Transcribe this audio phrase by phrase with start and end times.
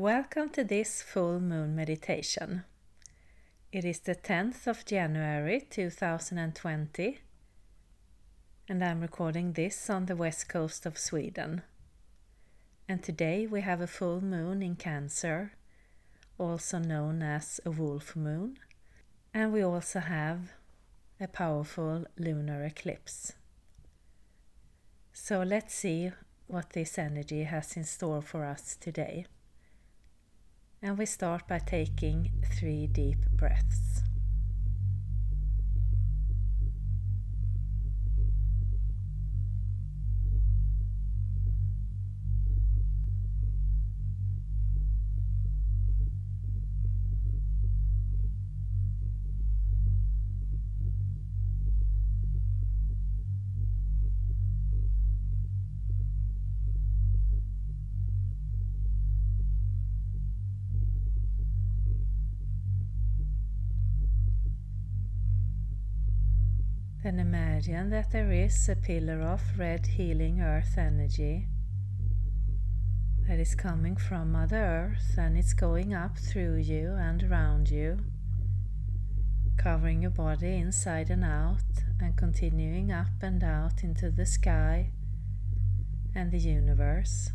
[0.00, 2.64] Welcome to this full moon meditation.
[3.70, 7.18] It is the 10th of January 2020,
[8.66, 11.60] and I'm recording this on the west coast of Sweden.
[12.88, 15.52] And today we have a full moon in Cancer,
[16.38, 18.56] also known as a wolf moon,
[19.34, 20.52] and we also have
[21.20, 23.34] a powerful lunar eclipse.
[25.12, 26.10] So let's see
[26.46, 29.26] what this energy has in store for us today.
[30.82, 34.00] And we start by taking three deep breaths.
[67.10, 71.48] Then imagine that there is a pillar of red healing earth energy
[73.26, 77.98] that is coming from Mother Earth and it's going up through you and around you,
[79.58, 84.92] covering your body inside and out and continuing up and out into the sky
[86.14, 87.32] and the universe.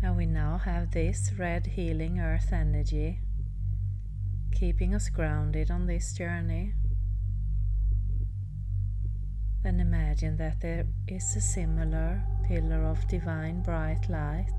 [0.00, 3.18] And we now have this red healing earth energy
[4.52, 6.74] keeping us grounded on this journey.
[9.64, 14.52] Then imagine that there is a similar pillar of divine bright light,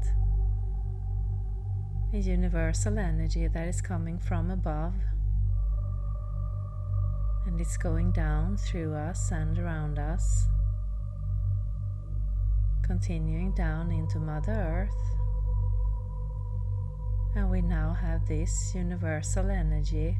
[2.11, 4.95] a universal energy that is coming from above.
[7.45, 10.47] And it's going down through us and around us,
[12.81, 15.17] continuing down into Mother Earth.
[17.35, 20.17] And we now have this universal energy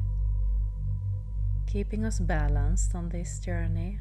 [1.66, 3.98] keeping us balanced on this journey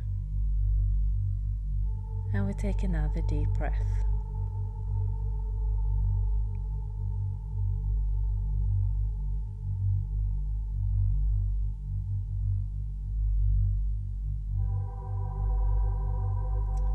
[2.36, 3.74] and we take another deep breath.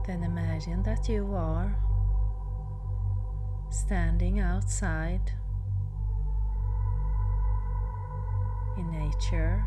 [0.07, 1.75] Then imagine that you are
[3.71, 5.33] standing outside
[8.77, 9.65] in nature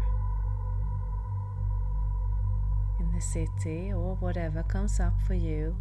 [3.23, 5.75] city or whatever comes up for you.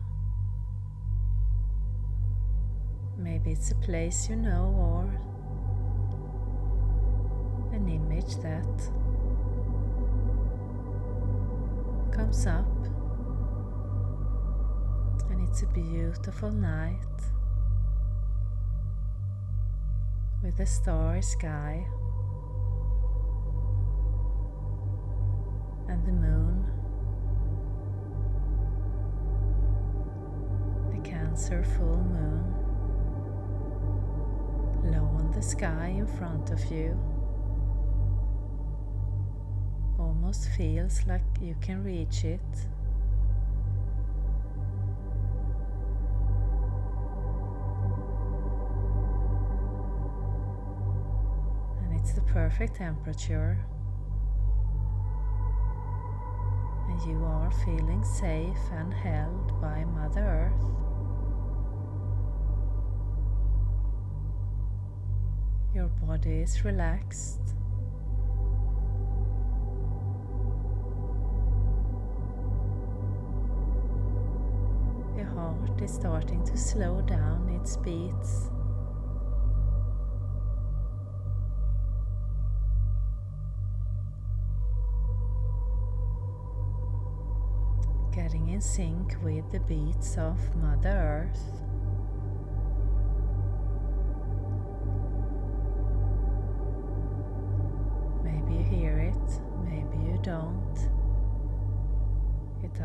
[3.19, 5.03] Maybe it's a place you know or
[7.75, 8.91] an image that
[12.12, 12.66] comes up,
[15.30, 16.98] and it's a beautiful night
[20.42, 21.86] with a starry sky
[25.88, 26.62] and the moon
[31.32, 32.44] Cancer full moon
[34.84, 36.94] low on the sky in front of you.
[39.98, 42.41] Almost feels like you can reach it.
[51.82, 53.59] And it's the perfect temperature.
[56.91, 60.81] And you are feeling safe and held by Mother Earth.
[65.82, 67.41] Your body is relaxed.
[75.16, 78.48] Your heart is starting to slow down its beats.
[88.15, 91.72] Getting in sync with the beats of Mother Earth.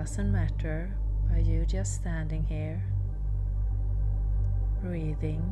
[0.07, 0.89] Doesn't matter
[1.29, 2.81] by you just standing here,
[4.81, 5.43] breathing,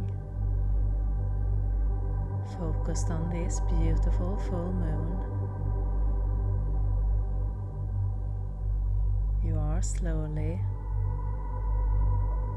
[2.57, 5.18] focused on this beautiful full moon.
[9.46, 10.62] You are slowly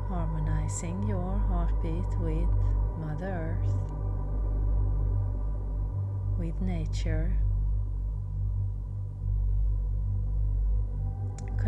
[0.07, 2.49] harmonizing your heartbeat with
[3.01, 3.75] Mother Earth,
[6.39, 7.37] with nature.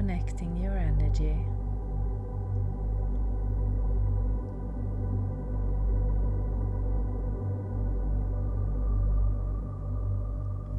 [0.01, 1.37] connecting your energy.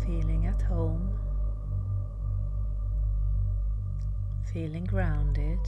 [0.04, 1.08] Feeling at home,
[4.52, 5.60] feeling grounded.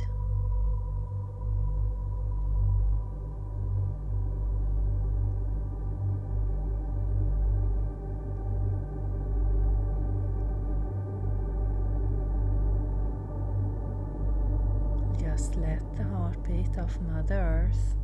[15.44, 17.96] Just let the heartbeat of Mother Earth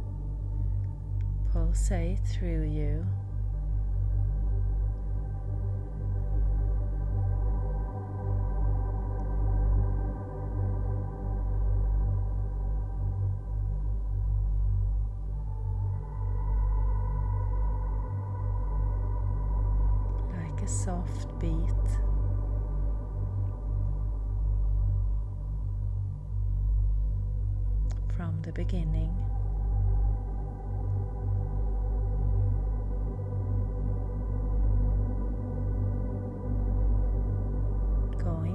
[1.54, 3.06] pulsate through you.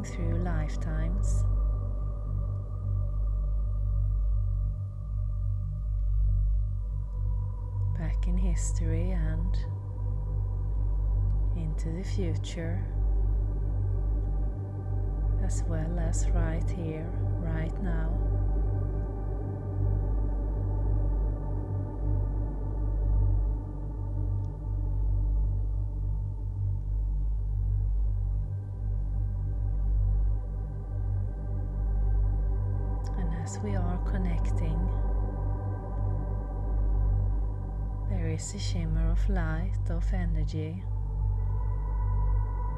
[0.05, 1.43] Through lifetimes.
[7.99, 9.57] Back in history and
[11.57, 12.85] into the future,
[15.43, 17.11] as well as right here,
[17.41, 18.34] right now.
[38.55, 40.81] A shimmer of light, of energy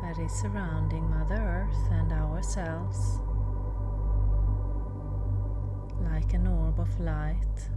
[0.00, 3.18] that is surrounding Mother Earth and ourselves
[6.02, 7.68] like an orb of light.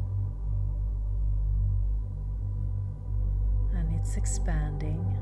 [3.76, 5.18] And it's expanding.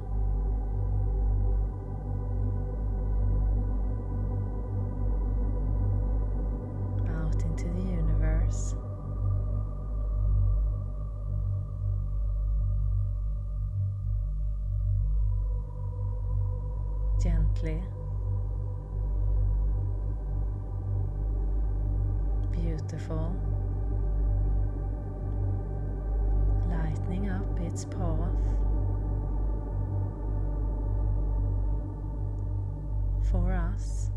[33.32, 34.10] For us.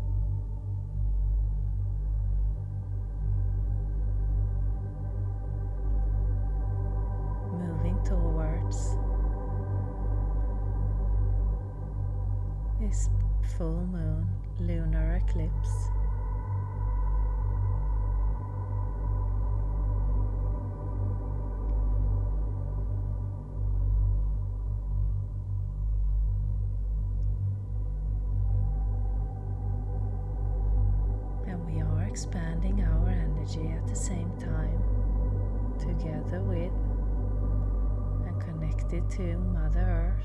[7.51, 8.95] Moving towards
[12.79, 13.09] this
[13.57, 14.25] full moon
[14.59, 15.90] lunar eclipse.
[32.23, 34.79] Expanding our energy at the same time,
[35.79, 36.71] together with
[38.27, 40.20] and connected to Mother Earth.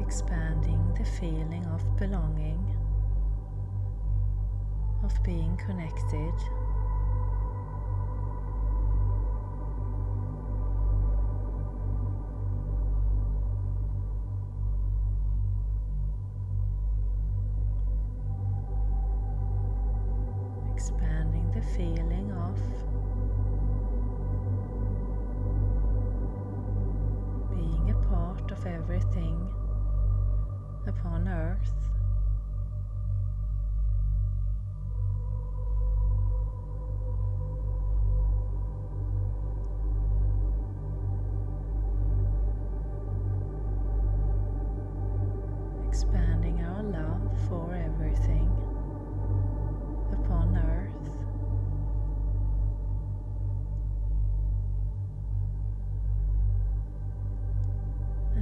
[0.00, 2.64] Expanding the feeling of belonging,
[5.04, 6.61] of being connected.
[21.62, 22.56] The feeling of
[27.54, 29.48] being a part of everything
[30.86, 31.91] upon earth.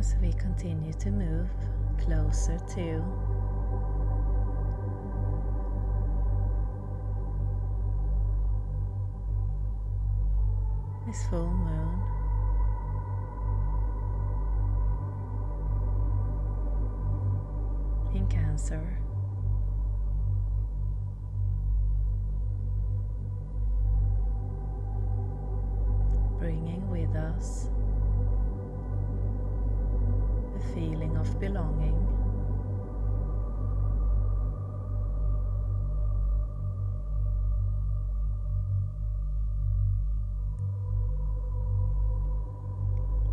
[0.00, 1.50] as we continue to move
[1.98, 3.04] closer to
[11.06, 12.00] this full moon.
[18.14, 18.98] in Cancer.
[26.38, 27.68] Bringing with us
[30.74, 31.96] feeling of belonging.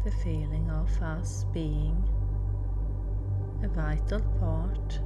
[0.03, 2.03] The feeling of us being
[3.63, 4.99] a vital part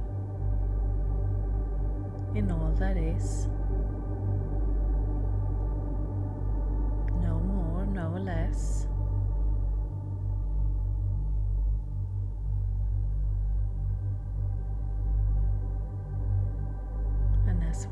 [2.34, 3.48] in all that is.
[7.20, 8.86] No more, no less.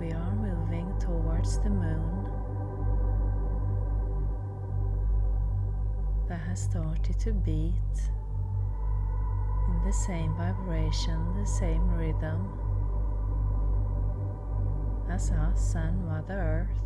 [0.01, 2.27] We are moving towards the moon,
[6.27, 7.75] that has started to beat
[9.69, 12.49] in the same vibration, the same rhythm
[15.11, 16.79] as us and Mother Earth.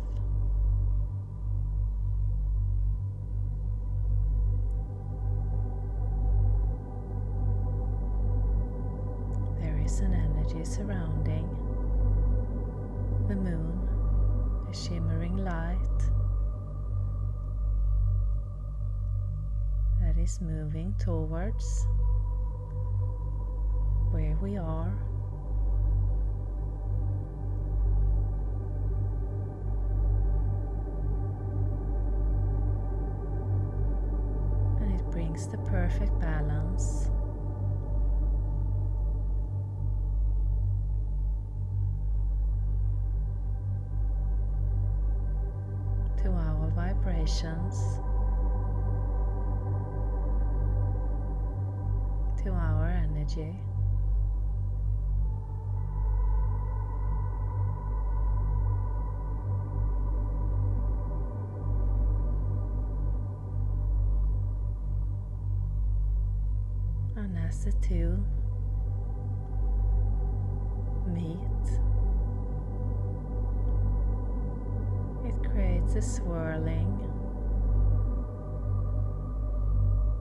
[9.61, 11.47] There is an energy surrounding
[13.27, 13.89] the moon,
[14.69, 15.79] a shimmering light
[19.99, 21.87] that is moving towards
[24.11, 24.93] where we are.
[34.81, 37.09] And it brings the perfect balance.
[52.45, 53.59] To our energy.
[67.15, 68.23] And as the two
[71.07, 71.39] meet,
[75.25, 76.91] it creates a swirling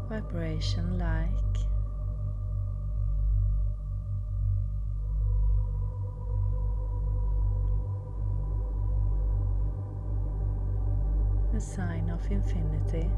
[0.09, 1.74] vibration like
[12.15, 13.11] of infinity.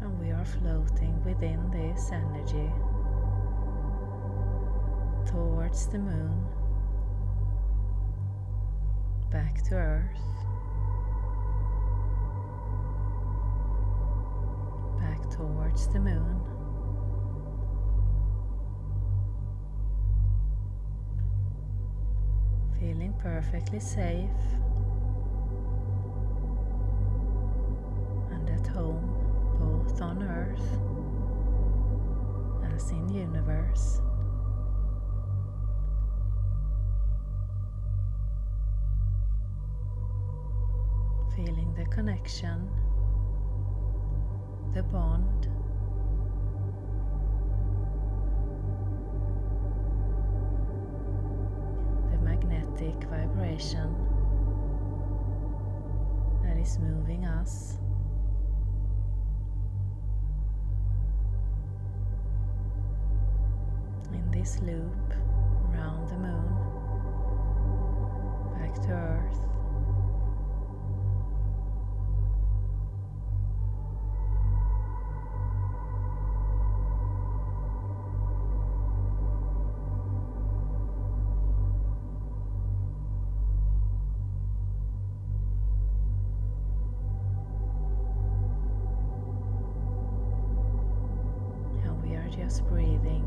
[0.00, 2.72] And we are floating within this energy
[5.26, 6.46] towards the moon,
[9.30, 10.41] back to Earth.
[15.42, 16.40] Towards the moon.
[22.78, 24.44] Feeling perfectly safe
[28.30, 29.02] and at home
[29.58, 30.68] both on Earth
[32.72, 34.00] as in the universe.
[41.34, 42.70] Feeling the connection
[44.74, 45.48] the bond.
[52.10, 53.94] The magnetic vibration
[56.42, 57.76] that is moving us.
[64.14, 65.12] In this loop
[65.70, 66.48] around the moon,
[68.58, 69.51] back to Earth.
[92.60, 93.24] Breathing.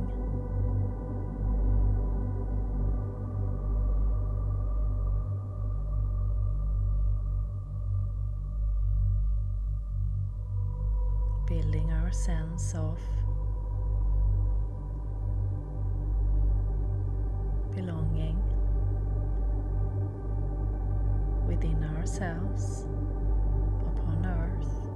[11.48, 13.00] Building our sense of
[17.75, 18.38] belonging
[21.48, 22.86] within ourselves,
[23.88, 24.89] upon earth,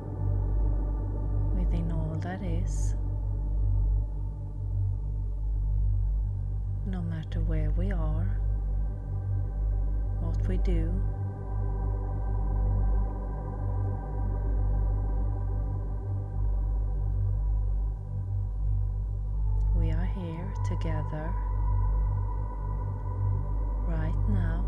[1.55, 2.95] within all that is.
[7.99, 8.39] Are,
[10.21, 10.91] what we do.
[19.75, 21.31] We are here together
[23.87, 24.63] right now,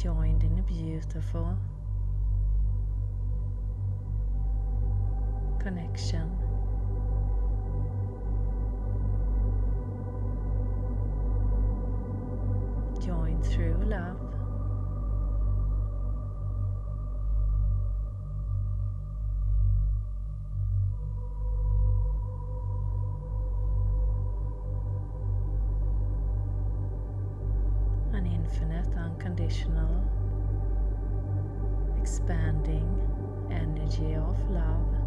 [0.00, 1.56] joined in a beautiful
[5.58, 6.53] connection.
[28.54, 30.04] Infinite, unconditional,
[32.00, 32.86] expanding
[33.50, 35.03] energy of love.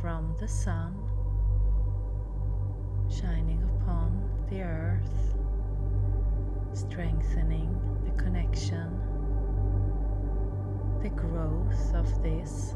[0.00, 0.94] From the sun
[3.10, 5.36] shining upon the earth,
[6.72, 8.98] strengthening the connection,
[11.02, 12.74] the growth of this.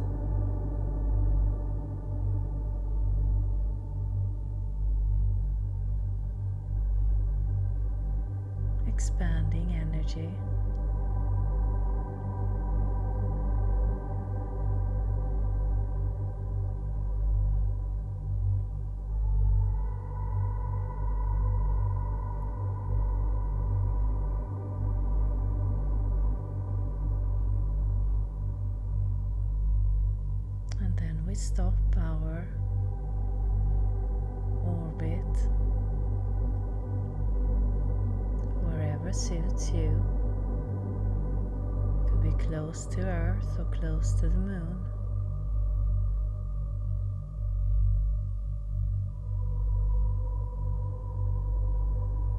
[8.86, 10.30] Expanding energy.
[31.34, 32.46] We stop our
[34.64, 35.36] orbit
[38.62, 40.00] wherever suits you.
[42.08, 44.78] Could be close to Earth or close to the moon.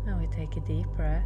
[0.06, 1.26] Now we take a deep breath.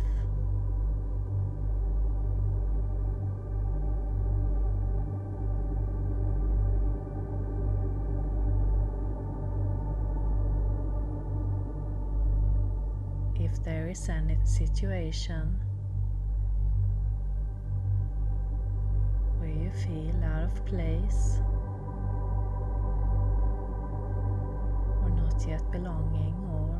[13.89, 15.59] Is any situation
[19.39, 21.39] where you feel out of place
[25.01, 26.79] or not yet belonging or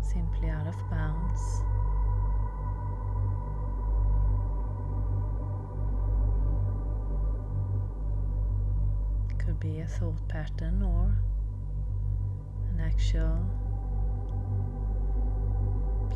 [0.00, 1.62] simply out of bounds.
[9.38, 11.14] Could be a thought pattern or
[12.72, 13.65] an actual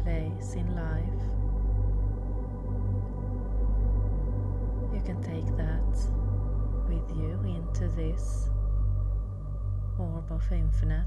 [0.02, 1.22] place in life.
[4.94, 5.92] You can take that
[6.88, 8.48] with you into this
[9.98, 11.06] orb of infinite.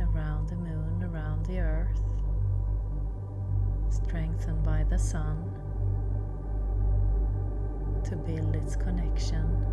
[0.00, 2.02] Around the moon, around the earth,
[3.90, 5.50] strengthened by the sun
[8.04, 9.66] to build its connection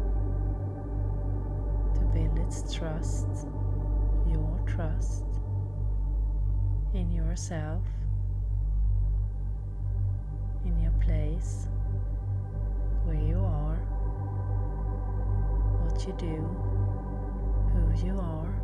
[1.95, 3.28] to build its trust,
[4.29, 5.23] your trust
[6.93, 7.83] in yourself,
[10.65, 11.67] in your place,
[13.05, 13.77] where you are,
[15.83, 16.37] what you do,
[17.73, 18.59] who you are.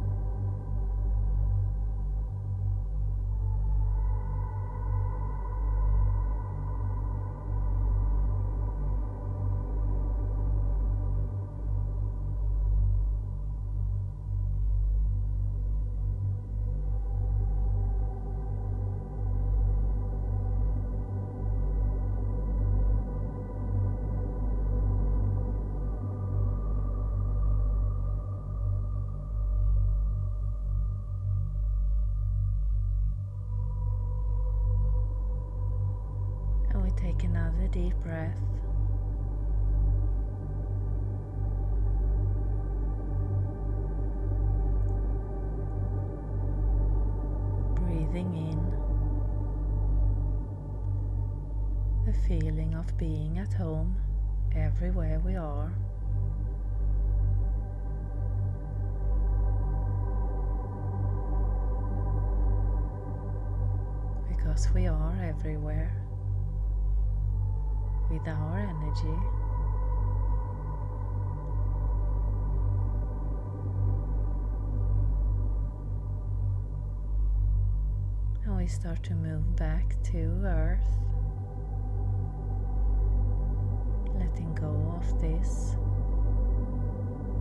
[37.75, 38.31] Deep breath.
[47.75, 48.61] Breathing in
[52.05, 53.97] the feeling of being at home
[54.55, 55.73] everywhere we are.
[64.29, 66.04] Because we are everywhere
[68.09, 69.19] with our energy.
[78.45, 80.79] And we start to move back to Earth,
[84.19, 85.75] letting go of this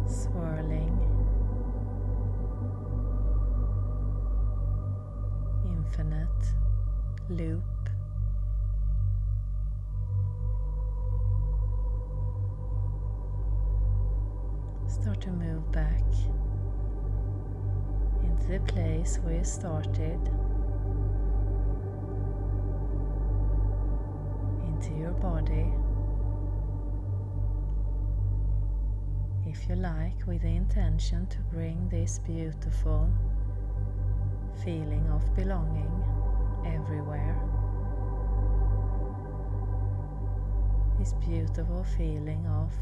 [0.07, 0.99] swirling,
[5.67, 6.29] infinite
[7.29, 7.63] loop.
[15.05, 16.03] Start to move back
[18.23, 20.19] into the place where you started,
[24.67, 25.71] into your body.
[29.47, 33.11] If you like, with the intention to bring this beautiful
[34.65, 35.93] feeling of belonging
[36.65, 37.39] everywhere.
[40.99, 42.73] This beautiful feeling of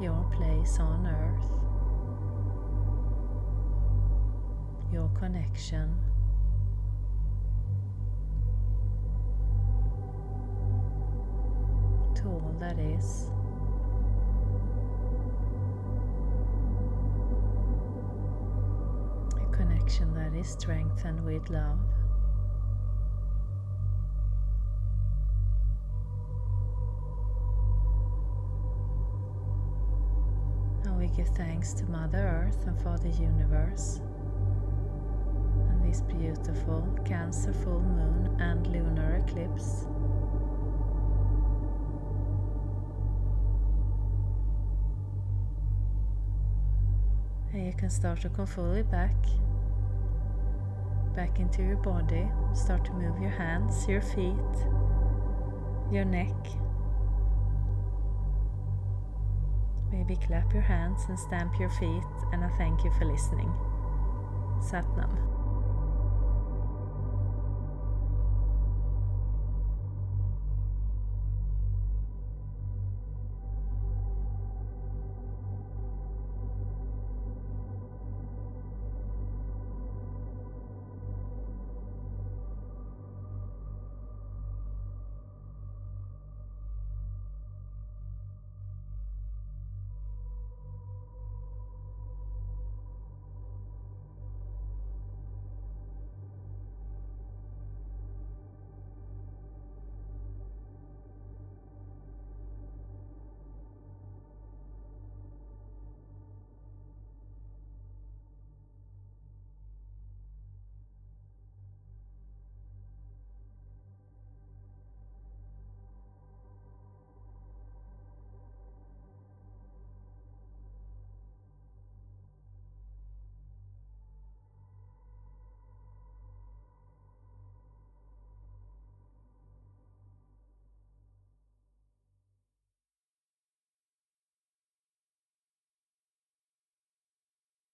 [0.00, 1.52] your place on earth,
[4.92, 5.96] your connection.
[12.16, 13.30] To all that is.
[19.40, 21.78] A connection that is strengthened with love.
[31.16, 34.00] Give thanks to Mother Earth and for the universe.
[35.70, 39.86] And this beautiful Cancer full moon and lunar eclipse.
[47.52, 49.14] And you can start to come fully back,
[51.14, 52.26] back into your body.
[52.54, 54.34] Start to move your hands, your feet,
[55.92, 56.34] your neck.
[59.94, 62.02] Maybe clap your hands and stamp your feet,
[62.32, 63.52] and I thank you for listening.
[64.58, 65.33] Satnam.